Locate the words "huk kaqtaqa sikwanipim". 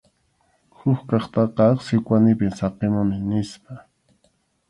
0.77-2.51